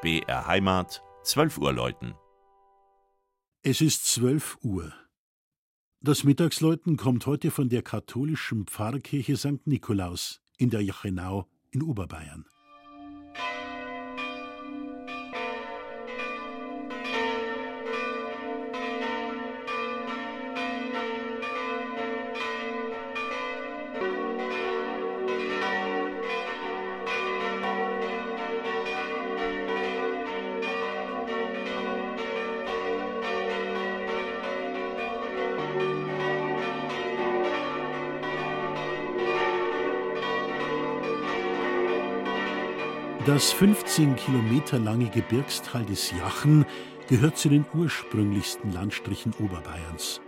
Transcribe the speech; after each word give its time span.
BR 0.00 0.46
Heimat, 0.46 1.02
12 1.24 1.58
Uhr 1.58 1.72
läuten. 1.72 2.14
Es 3.62 3.80
ist 3.80 4.06
12 4.06 4.58
Uhr. 4.62 4.92
Das 6.00 6.22
Mittagsläuten 6.22 6.96
kommt 6.96 7.26
heute 7.26 7.50
von 7.50 7.68
der 7.68 7.82
katholischen 7.82 8.68
Pfarrkirche 8.68 9.36
St. 9.36 9.66
Nikolaus 9.66 10.40
in 10.56 10.70
der 10.70 10.84
Jachenau 10.84 11.48
in 11.72 11.82
Oberbayern. 11.82 12.46
Das 43.28 43.52
15 43.52 44.16
Kilometer 44.16 44.78
lange 44.78 45.10
Gebirgstal 45.10 45.84
des 45.84 46.12
Jachen 46.12 46.64
gehört 47.10 47.36
zu 47.36 47.50
den 47.50 47.66
ursprünglichsten 47.74 48.72
Landstrichen 48.72 49.34
Oberbayerns. 49.38 50.22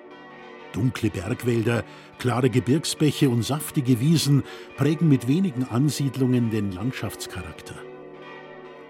Dunkle 0.74 1.08
Bergwälder, 1.08 1.82
klare 2.18 2.50
Gebirgsbäche 2.50 3.30
und 3.30 3.42
saftige 3.42 4.00
Wiesen 4.00 4.42
prägen 4.76 5.08
mit 5.08 5.26
wenigen 5.28 5.64
Ansiedlungen 5.64 6.50
den 6.50 6.72
Landschaftscharakter. 6.72 7.76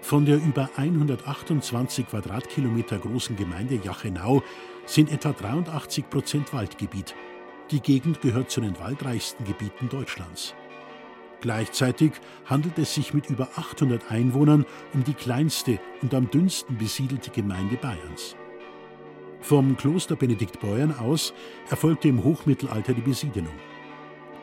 Von 0.01 0.25
der 0.25 0.43
über 0.43 0.69
128 0.75 2.09
Quadratkilometer 2.09 2.99
großen 2.99 3.37
Gemeinde 3.37 3.79
Jachenau 3.81 4.43
sind 4.85 5.09
etwa 5.09 5.31
83 5.31 6.09
Prozent 6.09 6.51
Waldgebiet. 6.51 7.15
Die 7.71 7.79
Gegend 7.79 8.19
gehört 8.19 8.51
zu 8.51 8.59
den 8.59 8.77
waldreichsten 8.77 9.45
Gebieten 9.45 9.87
Deutschlands. 9.87 10.53
Gleichzeitig 11.41 12.13
handelt 12.45 12.77
es 12.77 12.93
sich 12.93 13.13
mit 13.13 13.29
über 13.29 13.49
800 13.55 14.11
Einwohnern 14.11 14.65
um 14.93 15.03
die 15.03 15.15
kleinste 15.15 15.79
und 16.01 16.13
am 16.13 16.29
dünnsten 16.29 16.77
besiedelte 16.77 17.31
Gemeinde 17.31 17.77
Bayerns. 17.77 18.35
Vom 19.41 19.75
Kloster 19.75 20.15
Benediktbeuern 20.15 20.93
aus 20.99 21.33
erfolgte 21.69 22.07
im 22.07 22.23
Hochmittelalter 22.23 22.93
die 22.93 23.01
Besiedelung. 23.01 23.53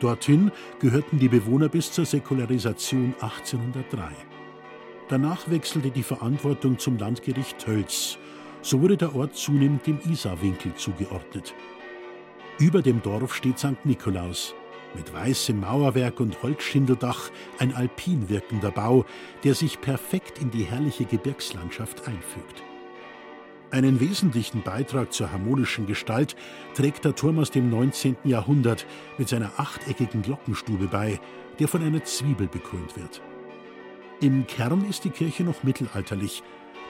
Dorthin 0.01 0.51
gehörten 0.79 1.19
die 1.19 1.29
Bewohner 1.29 1.69
bis 1.69 1.91
zur 1.91 2.05
Säkularisation 2.05 3.15
1803. 3.21 4.09
Danach 5.07 5.49
wechselte 5.49 5.91
die 5.91 6.03
Verantwortung 6.03 6.77
zum 6.77 6.97
Landgericht 6.97 7.59
Tölz. 7.59 8.17
So 8.61 8.81
wurde 8.81 8.97
der 8.97 9.15
Ort 9.15 9.35
zunehmend 9.35 9.87
dem 9.87 9.99
Isarwinkel 10.09 10.75
zugeordnet. 10.75 11.53
Über 12.59 12.81
dem 12.81 13.01
Dorf 13.01 13.35
steht 13.35 13.57
St. 13.57 13.85
Nikolaus, 13.85 14.53
mit 14.95 15.13
weißem 15.13 15.59
Mauerwerk 15.59 16.19
und 16.19 16.41
Holzschindeldach 16.41 17.29
ein 17.57 17.73
alpin 17.73 18.29
wirkender 18.29 18.71
Bau, 18.71 19.05
der 19.43 19.55
sich 19.55 19.81
perfekt 19.81 20.39
in 20.39 20.51
die 20.51 20.63
herrliche 20.63 21.05
Gebirgslandschaft 21.05 22.07
einfügt. 22.07 22.63
Einen 23.71 23.99
wesentlichen 23.99 24.63
Beitrag 24.63 25.13
zur 25.13 25.31
harmonischen 25.31 25.85
Gestalt 25.85 26.35
trägt 26.73 27.05
der 27.05 27.15
Turm 27.15 27.37
aus 27.37 27.51
dem 27.51 27.69
19. 27.69 28.17
Jahrhundert 28.23 28.87
mit 29.19 29.29
seiner 29.29 29.51
achteckigen 29.57 30.23
Glockenstube 30.23 30.87
bei, 30.87 31.19
der 31.59 31.67
von 31.67 31.83
einer 31.83 32.03
Zwiebel 32.03 32.47
bekrönt 32.47 32.97
wird. 32.97 33.21
Im 34.21 34.47
Kern 34.47 34.85
ist 34.89 35.03
die 35.03 35.11
Kirche 35.11 35.43
noch 35.43 35.63
mittelalterlich, 35.63 36.41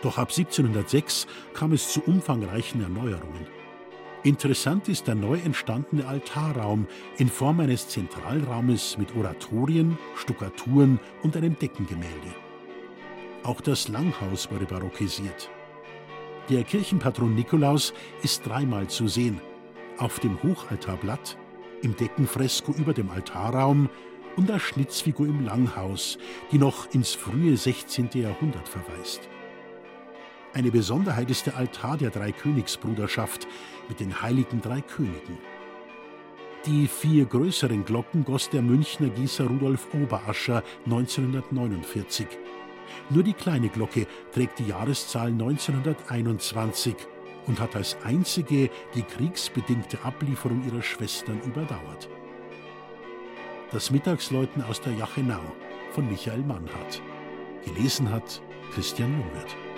doch 0.01 0.17
ab 0.17 0.29
1706 0.29 1.27
kam 1.53 1.73
es 1.73 1.91
zu 1.91 2.01
umfangreichen 2.01 2.81
Erneuerungen. 2.81 3.58
Interessant 4.23 4.89
ist 4.89 5.07
der 5.07 5.15
neu 5.15 5.37
entstandene 5.37 6.05
Altarraum 6.05 6.87
in 7.17 7.29
Form 7.29 7.61
eines 7.61 7.87
Zentralraumes 7.87 8.97
mit 8.97 9.15
Oratorien, 9.15 9.97
Stuckaturen 10.15 10.99
und 11.23 11.37
einem 11.37 11.57
Deckengemälde. 11.57 12.35
Auch 13.43 13.61
das 13.61 13.87
Langhaus 13.87 14.51
wurde 14.51 14.65
barockisiert. 14.65 15.49
Der 16.49 16.63
Kirchenpatron 16.63 17.33
Nikolaus 17.33 17.93
ist 18.21 18.45
dreimal 18.45 18.87
zu 18.87 19.07
sehen: 19.07 19.39
auf 19.97 20.19
dem 20.19 20.43
Hochaltarblatt, 20.43 21.37
im 21.81 21.95
Deckenfresko 21.95 22.73
über 22.73 22.93
dem 22.93 23.09
Altarraum 23.11 23.89
und 24.35 24.51
als 24.51 24.63
Schnitzfigur 24.63 25.27
im 25.27 25.45
Langhaus, 25.45 26.17
die 26.51 26.57
noch 26.57 26.93
ins 26.93 27.13
frühe 27.13 27.55
16. 27.55 28.09
Jahrhundert 28.15 28.67
verweist. 28.67 29.29
Eine 30.53 30.71
Besonderheit 30.71 31.29
ist 31.29 31.45
der 31.45 31.57
Altar 31.57 31.97
der 31.97 32.09
Dreikönigsbruderschaft 32.09 33.47
mit 33.87 33.99
den 33.99 34.21
heiligen 34.21 34.61
drei 34.61 34.81
Königen. 34.81 35.37
Die 36.65 36.87
vier 36.87 37.25
größeren 37.25 37.85
Glocken 37.85 38.25
goss 38.25 38.49
der 38.49 38.61
Münchner 38.61 39.09
Gießer 39.09 39.45
Rudolf 39.45 39.87
Oberascher 39.93 40.63
1949. 40.85 42.27
Nur 43.11 43.23
die 43.23 43.33
kleine 43.33 43.69
Glocke 43.69 44.07
trägt 44.33 44.59
die 44.59 44.67
Jahreszahl 44.67 45.27
1921 45.27 46.95
und 47.45 47.59
hat 47.59 47.75
als 47.75 47.97
einzige 48.03 48.69
die 48.95 49.03
kriegsbedingte 49.03 50.03
Ablieferung 50.03 50.63
ihrer 50.65 50.81
Schwestern 50.81 51.39
überdauert. 51.41 52.09
Das 53.71 53.91
Mittagsläuten 53.91 54.63
aus 54.63 54.81
der 54.81 54.93
Jachenau 54.93 55.41
von 55.91 56.09
Michael 56.09 56.41
Mannhardt. 56.41 57.03
Gelesen 57.63 58.11
hat 58.11 58.41
Christian 58.73 59.11
Jungwirth. 59.11 59.68